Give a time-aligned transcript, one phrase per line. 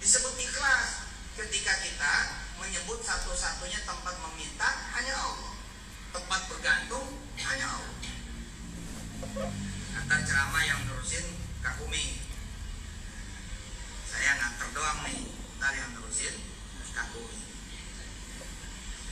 [0.10, 1.06] Disebut ikhlas
[1.38, 2.14] ketika kita
[2.58, 5.54] menyebut satu-satunya tempat meminta hanya Allah.
[6.10, 7.98] Tempat bergantung hanya Allah.
[10.02, 11.22] Antar ceramah yang nerusin
[11.62, 12.26] Kak Umi.
[14.10, 15.30] Saya nganter doang nih.
[15.62, 16.34] Ntar yang nerusin
[16.90, 17.40] Kak Umi.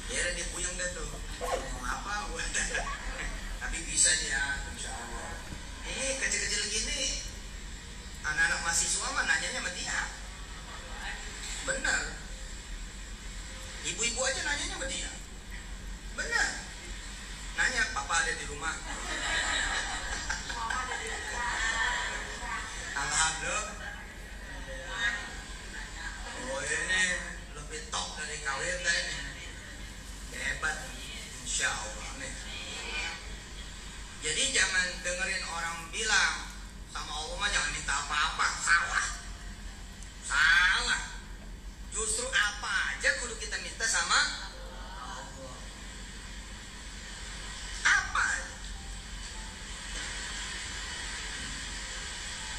[0.10, 1.14] Biar dia puyeng deh tuh.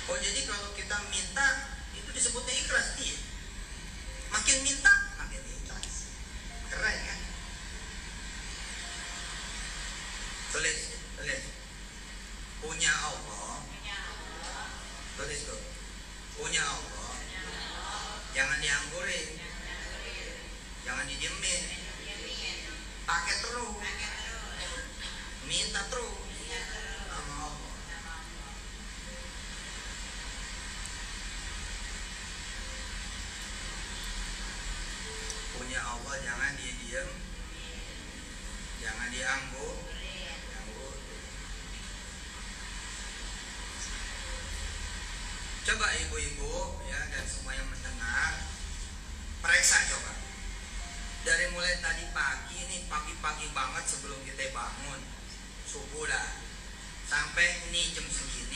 [0.09, 1.47] oh jadi kalau kita minta
[1.93, 2.97] itu disebutnya ikhlas.
[2.97, 3.19] Iya.
[4.33, 5.95] Makin minta makin ikhlas.
[6.73, 7.21] Keren kan
[10.57, 10.81] tulis
[11.21, 11.45] tulis.
[12.59, 13.63] Punya Allah.
[15.15, 15.63] Tulis tuh.
[16.41, 17.13] Punya Allah.
[18.33, 19.29] Jangan dianggurin.
[20.89, 21.63] Jangan didiemin.
[23.05, 23.77] Pakai terus.
[25.47, 26.28] Minta terus.
[53.99, 55.03] sebelum kita bangun
[55.67, 56.39] subuh lah
[57.11, 58.48] sampai ini jam segini.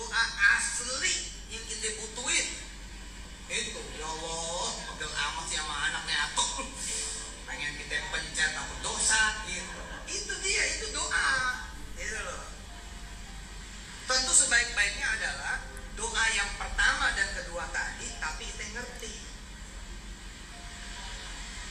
[0.00, 0.24] doa
[0.56, 1.14] asli
[1.52, 2.48] yang kita butuhin.
[3.52, 6.64] Itu ya Allah pegel amat sih sama anaknya aku.
[7.44, 9.80] pengen kita pencet aku dosa gitu.
[10.08, 11.68] Itu dia itu doa.
[12.00, 12.48] Itu loh.
[14.08, 15.56] Tentu sebaik-baiknya adalah
[15.98, 19.12] doa yang pertama dan kedua tadi tapi kita ngerti.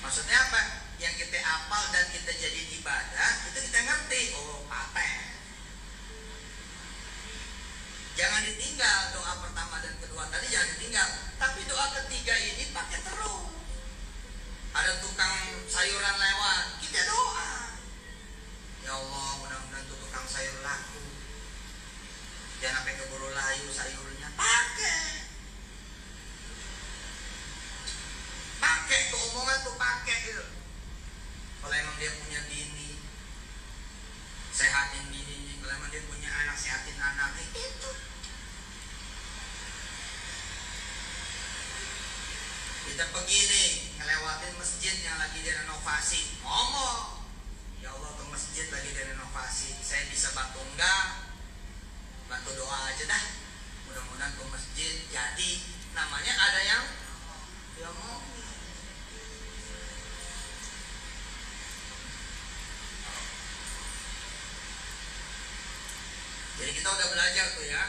[0.05, 0.61] Maksudnya apa?
[1.01, 4.21] Yang kita apal dan kita jadi ibadah itu kita ngerti.
[4.37, 5.28] Oh paten
[8.19, 11.07] Jangan ditinggal doa pertama dan kedua tadi jangan ditinggal.
[11.39, 13.48] Tapi doa ketiga ini pakai terus.
[14.75, 15.31] Ada tukang
[15.71, 17.80] sayuran lewat, kita doa.
[18.83, 21.00] Ya Allah, mudah-mudahan tuh tukang sayur laku.
[22.60, 24.36] Jangan sampai keburu layu sayurnya.
[24.36, 25.04] Pakai.
[28.60, 30.45] Pakai tuh omongan tuh pakai gitu.
[31.63, 33.00] Kalau emang dia punya bini,
[34.51, 35.56] sehatin bininya.
[35.63, 37.48] Kalau emang dia punya anak, sehatin anaknya.
[37.56, 37.92] Itu.
[43.00, 43.48] Kita pergi
[43.96, 46.36] ngelewatin masjid yang lagi direnovasi.
[46.44, 47.24] Ngomong.
[47.80, 49.72] Ya Allah, ke masjid lagi direnovasi.
[49.80, 51.31] Saya bisa bantu enggak?
[52.28, 53.24] Bantu doa aja dah.
[53.88, 55.51] Mudah-mudahan ke masjid jadi.
[55.96, 56.84] Namanya ada yang
[57.80, 58.19] yang mau.
[66.60, 67.84] Jadi kita udah belajar tuh ya,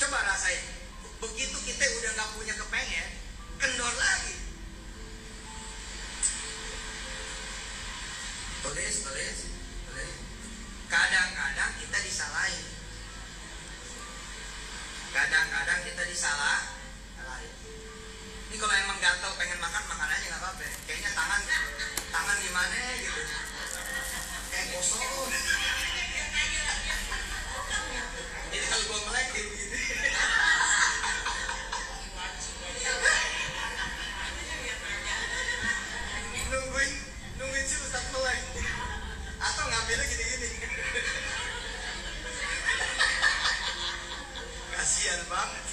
[0.00, 0.64] Coba rasain.
[1.20, 3.08] Begitu kita udah nggak punya kepengen,
[3.60, 4.36] kendor lagi.
[8.64, 9.38] Tulis, tulis,
[9.84, 10.12] tulis.
[10.88, 12.64] Kadang-kadang kita disalahin.
[15.12, 16.80] Kadang-kadang kita disalah.
[18.50, 20.66] Ini kalau emang gatel pengen makan makan aja nggak apa-apa.
[20.88, 21.40] Kayaknya tangan
[22.08, 23.22] tangan gimana gitu.
[24.48, 25.79] Kayak kosong.
[45.00, 45.64] Kasihan banget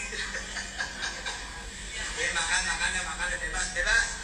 [2.32, 4.17] makan makan ya makan ya bebas bebas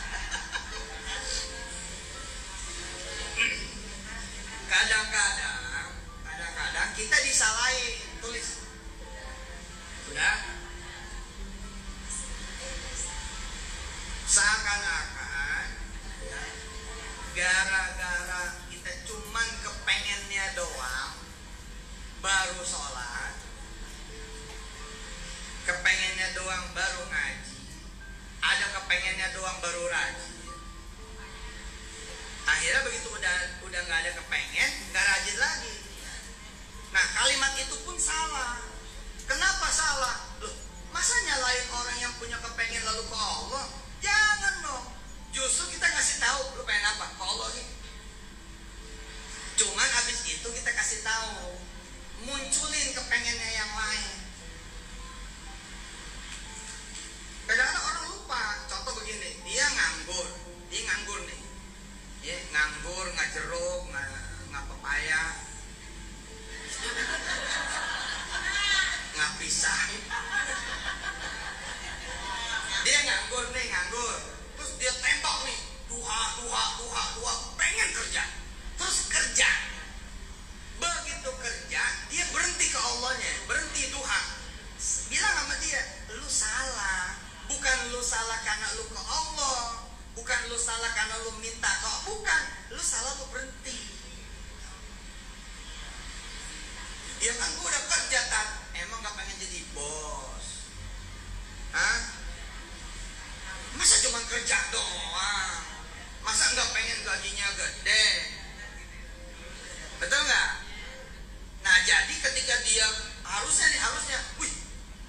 [52.43, 53.62] munculin kepengennya yang
[97.23, 100.67] ya kan gua udah kerja tat emang gak pengen jadi bos
[101.73, 101.97] Hah?
[103.73, 105.57] Masa cuma kerja doang?
[106.21, 108.05] Masa nggak pengen gajinya gede?
[109.97, 110.49] Betul nggak?
[111.65, 112.85] Nah jadi ketika dia
[113.25, 114.53] harusnya nih harusnya, wih,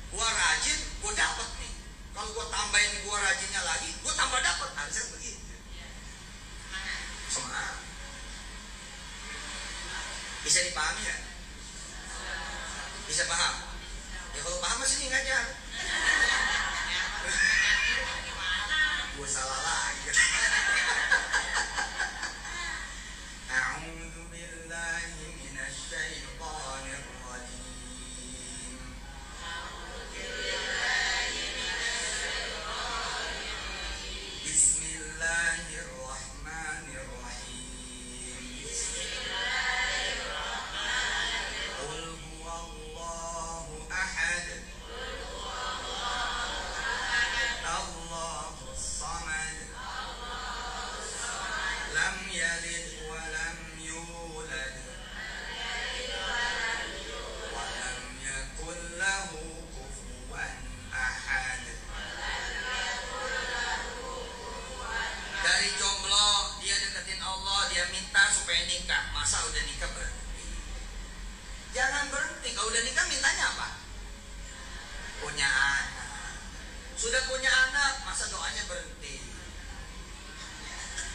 [0.09, 1.73] gua rajin, gua dapet nih.
[2.17, 4.71] Kalau gua tambahin gua rajinnya lagi, gua tambah dapet.
[4.73, 5.55] Harusnya begitu.
[7.29, 7.77] Semangat.
[10.49, 11.17] Bisa dipahami ya?
[13.05, 13.55] Bisa paham?
[14.33, 15.45] Ya kalau paham masih ngajar.
[19.21, 20.34] Gue salah lagi.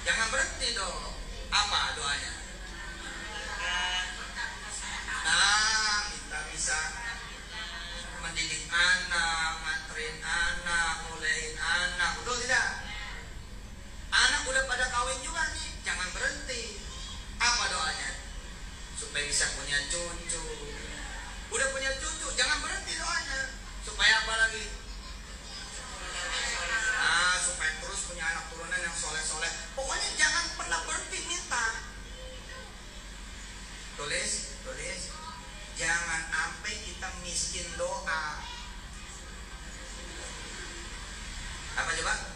[0.10, 1.14] Jangan berhenti dong
[1.54, 2.34] apa doanya
[5.22, 6.80] nah kita bisa
[8.26, 12.90] mendidik anak nganterin anak mulehin anak betul tidak
[14.10, 16.82] Anak udah pada kawin juga nih, jangan berhenti.
[17.38, 18.10] Apa doanya?
[18.98, 20.44] Supaya bisa punya cucu.
[21.54, 22.09] Udah punya cucu,
[28.10, 29.54] punya anak turunan yang soleh-soleh.
[29.78, 31.66] Pokoknya jangan pernah berhenti minta.
[33.94, 34.32] Tulis,
[34.66, 35.02] tulis.
[35.78, 38.42] Jangan sampai kita miskin doa.
[41.78, 42.29] Apa coba?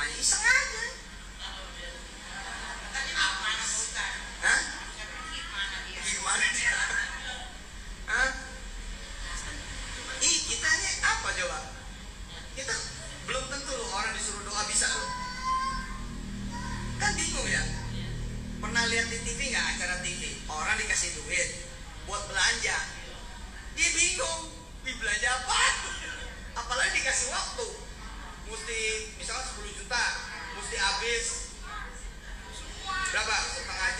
[0.00, 0.99] 欢迎。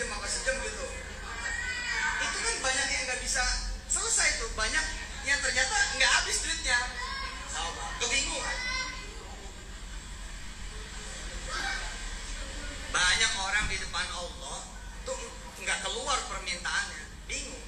[0.01, 0.87] Setengah jam apa sejam gitu.
[2.25, 3.43] Itu kan banyak yang nggak bisa
[3.85, 4.49] selesai tuh.
[4.57, 4.81] Banyak
[5.29, 6.79] yang ternyata nggak habis duitnya.
[8.01, 8.57] Kebingungan.
[12.89, 14.59] Banyak orang di depan Allah
[15.05, 15.21] tuh
[15.61, 17.61] nggak keluar permintaannya, bingung.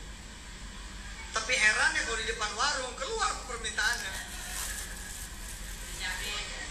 [1.38, 4.14] Tapi herannya kalau di depan warung keluar permintaannya.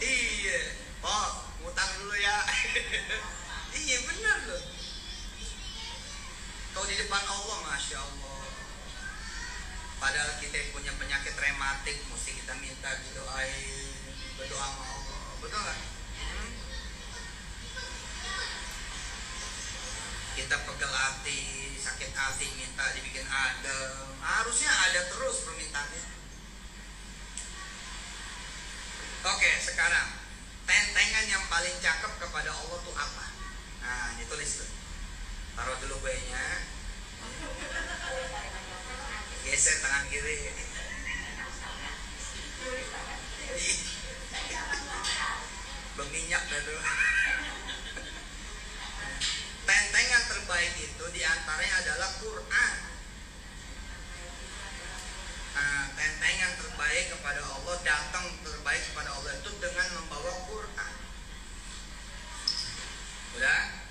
[0.02, 0.58] Iya,
[1.06, 2.38] oh ngutang dulu ya.
[3.86, 4.81] iya benar loh.
[6.72, 8.40] Kalau di depan Allah, masya Allah.
[10.00, 13.92] Padahal kita punya penyakit rematik mesti kita minta didoain,
[14.40, 15.22] berdoa sama Allah.
[15.38, 15.78] Betul nggak?
[16.16, 16.50] Hmm?
[20.32, 21.40] Kita pegel hati,
[21.76, 24.16] sakit hati minta dibikin adem.
[24.24, 26.04] Harusnya ada terus permintaannya.
[29.22, 30.08] Oke, sekarang
[30.66, 33.26] tentengan yang paling cakep kepada Allah tuh apa?
[33.86, 34.81] Nah, ini tulis tuh.
[35.52, 36.44] Taruh dulu kuenya.
[39.44, 40.36] Geser tangan kiri.
[45.92, 46.80] Berminyak dah tuh.
[49.62, 52.74] Tentengan terbaik itu di antaranya adalah Quran.
[55.52, 60.92] Nah, tentengan terbaik kepada Allah datang terbaik kepada Allah itu dengan membawa Quran.
[63.36, 63.81] Udah?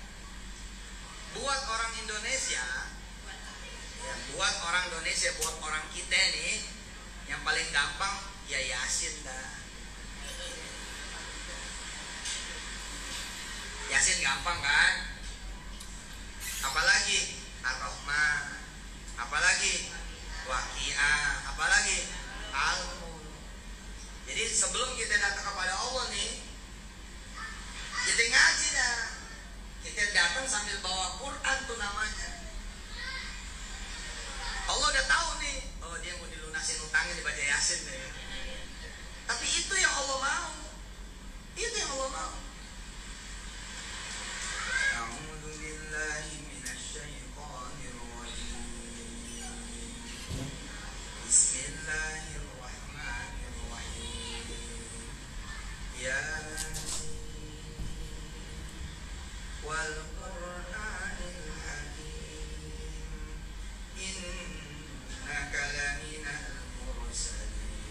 [1.32, 2.66] Buat orang Indonesia,
[4.04, 6.60] ya, buat orang Indonesia, buat orang kita nih,
[7.32, 8.14] yang paling gampang
[8.52, 9.48] ya Yasin dah.
[13.88, 14.94] Yasin gampang kan?
[16.62, 18.42] Apalagi Ar-Rahman,
[19.16, 19.88] apalagi
[20.48, 21.98] Waqiah, apalagi
[22.52, 23.24] Al-Mulk.
[24.28, 26.32] Jadi sebelum kita datang kepada Allah nih,
[28.06, 29.01] kita ngaji dah.
[29.82, 32.30] Kita datang sambil bawa Quran tuh namanya.
[34.70, 38.10] Allah udah tahu nih, oh dia mau dilunasin utangnya dibaca Yasin deh.
[39.26, 40.50] Tapi itu yang Allah mau.
[41.58, 42.41] Itu yang Allah mau.
[59.72, 62.60] والقرآن الحكيم.
[63.96, 66.26] إنك لمن
[66.76, 67.82] المرسلين.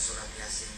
[0.00, 0.72] Surat Yasin.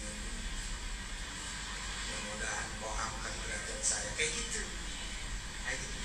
[2.11, 4.11] Mudah-mudahan kau angkat derajat saya.
[4.18, 4.66] Kayak gitu.
[5.62, 6.01] Kayak gitu.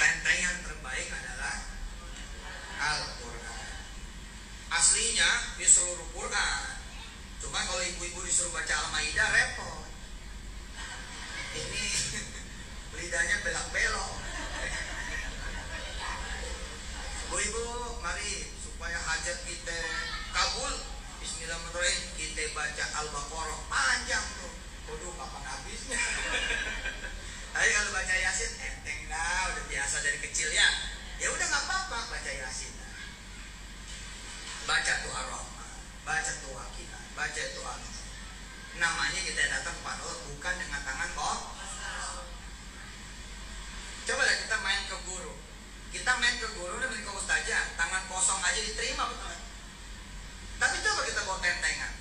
[0.00, 1.56] Tentengan terbaik adalah
[2.80, 3.76] Al-Quran.
[4.72, 6.64] Aslinya di seluruh Quran.
[7.44, 9.84] Cuma kalau ibu-ibu disuruh baca Al-Maidah repot.
[11.52, 11.84] Ini
[12.96, 14.12] lidahnya belak-belok.
[17.28, 17.64] Ibu-ibu,
[18.00, 19.78] mari supaya hajat kita
[20.34, 20.74] kabul.
[21.22, 22.02] Bismillahirrahmanirrahim.
[22.18, 24.50] Kita baca Al-Baqarah panjang tuh.
[24.90, 26.02] Waduh, kapan habisnya?
[27.54, 30.66] Tapi kalau baca Yasin, enteng dah, udah biasa dari kecil ya.
[31.22, 32.74] Ya udah nggak apa-apa baca Yasin.
[34.66, 35.70] Baca tuh Ar-Rahman,
[36.02, 37.82] baca tuh Wakilah, baca tuh Al.
[38.82, 41.38] Namanya kita datang kepada Allah bukan dengan tangan kok.
[44.10, 45.51] Coba kita main ke guru.
[45.92, 49.36] Kita main ke guru dan ke ustazah, tangan kosong aja diterima betul.
[50.56, 51.91] Tapi coba kita bawa tentengan.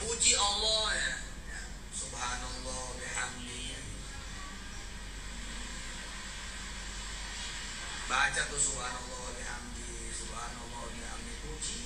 [0.00, 1.12] Puji Allah ya.
[1.92, 3.76] Subhanallah bihamdi.
[8.08, 11.78] Baca tuh subhanallah bihamdi, subhanallah bihamdi puji.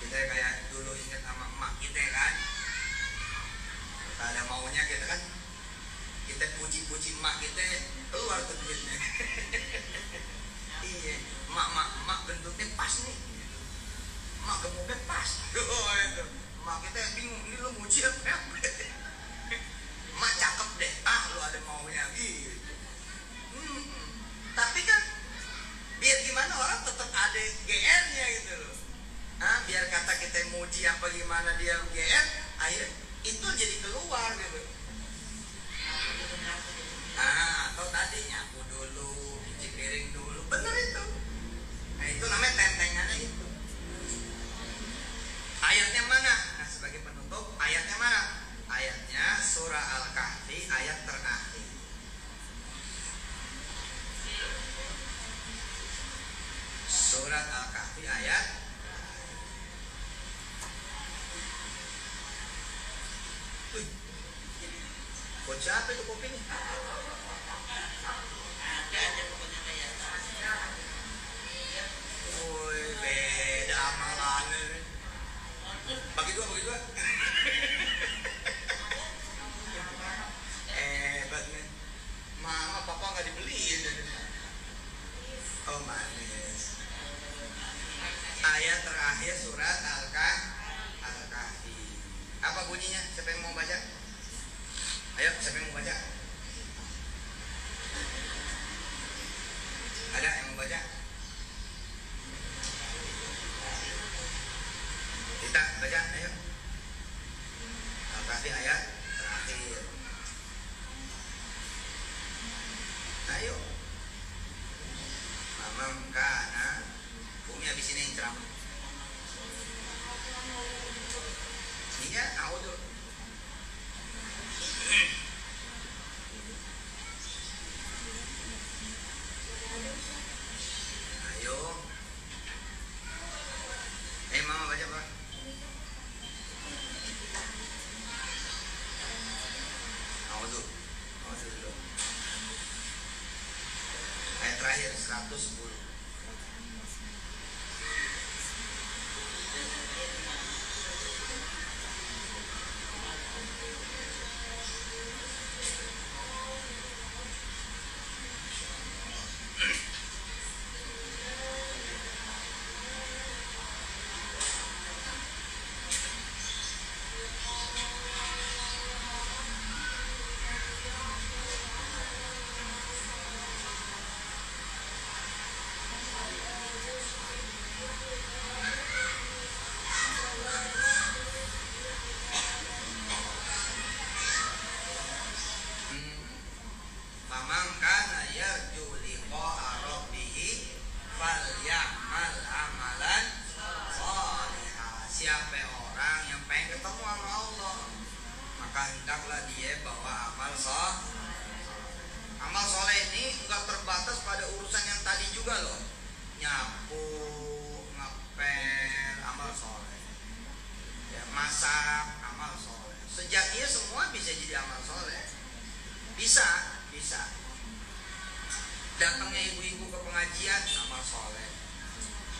[0.00, 2.34] Kita kayak dulu ingat sama emak kita kan.
[4.16, 5.20] Ada maunya kita kan
[6.32, 7.60] kita puji-puji emak kita
[8.08, 8.96] keluar tuh duitnya.
[10.88, 11.14] iya,
[11.52, 13.36] emak emak emak bentuknya pas nih.
[14.46, 15.30] Emak gemuknya pas.
[15.58, 16.24] Oh itu.
[16.62, 18.38] Emak kita bingung ini lu muji apa?
[20.14, 20.92] Emak cakep deh.
[21.02, 22.54] Ah lu ada maunya gitu.
[23.58, 23.82] Hmm.
[24.54, 25.02] Tapi kan
[25.98, 28.76] biar gimana orang tetap ada GR-nya gitu loh.
[29.42, 32.26] Nah, biar kata kita muji apa gimana dia GR,
[32.62, 32.88] akhirnya
[33.26, 34.62] itu jadi keluar gitu.
[49.56, 51.64] Surah Al-Kahfi ayat terakhir.
[56.92, 58.66] Surat Al-Kahfi ayat
[65.66, 66.30] siapa itu kopi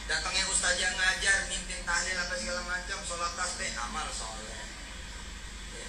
[0.07, 4.55] datangnya ustazah ngajar mimpin tahlil apa segala macam sholat tasbih amal soleh.
[5.75, 5.89] Ya.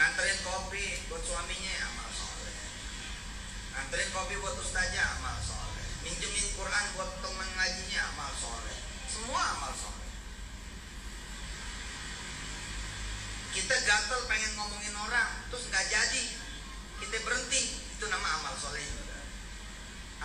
[0.00, 2.56] nganterin kopi buat suaminya amal soleh.
[3.76, 5.86] Nganterin kopi buat ustazah amal soleh.
[6.00, 8.78] Minjemin Quran buat teman ngajinya amal soleh.
[9.12, 10.10] Semua amal soleh.
[13.52, 16.24] Kita gatel pengen ngomongin orang terus nggak jadi.
[17.04, 17.84] Kita berhenti.
[18.00, 19.04] Itu nama amal soleh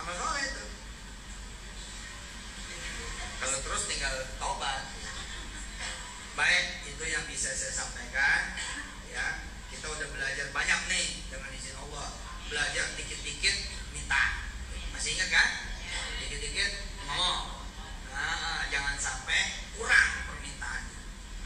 [0.00, 0.64] amal soleh itu
[3.40, 4.84] kalau terus tinggal tobat.
[6.36, 8.54] Baik, itu yang bisa saya sampaikan.
[9.08, 12.20] Ya, kita udah belajar banyak nih dengan izin Allah.
[12.52, 13.56] Belajar dikit-dikit
[13.96, 14.44] minta.
[14.92, 15.48] Masih ingat kan?
[16.20, 16.70] Dikit-dikit
[17.08, 17.64] ngomong.
[18.12, 20.84] Nah, jangan sampai kurang permintaan.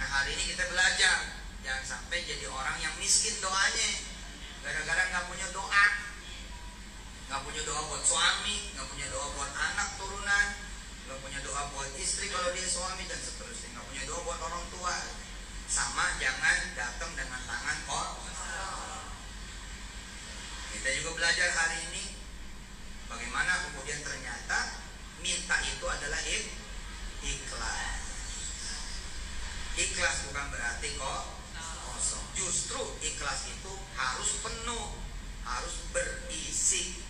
[0.02, 3.90] Nah, hari ini kita belajar jangan sampai jadi orang yang miskin doanya.
[4.66, 5.87] Gara-gara nggak punya doa,
[7.30, 10.46] nggak punya doa buat suami, nggak punya doa buat anak turunan,
[11.05, 13.77] nggak punya doa buat istri kalau dia suami dan seterusnya.
[13.77, 14.97] Nggak punya doa buat orang tua.
[15.64, 18.09] Sama jangan datang dengan tangan kok
[20.85, 22.12] kita juga belajar hari ini
[23.09, 24.85] bagaimana kemudian ternyata
[25.25, 26.45] minta itu adalah ik
[27.25, 28.05] ikhlas.
[29.81, 31.23] Ikhlas bukan berarti kok
[31.88, 32.27] kosong.
[32.37, 34.93] Justru ikhlas itu harus penuh
[35.49, 37.01] harus berisi.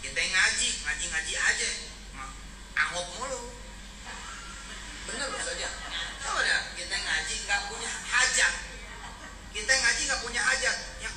[0.00, 1.70] Kita ngaji ngaji ngaji aja
[2.76, 3.40] angop mulu.
[5.08, 5.68] Bener saja
[6.80, 8.54] kita ngaji nggak punya hajat.
[9.50, 10.76] Kita ngaji nggak punya hajat.
[11.02, 11.14] Yang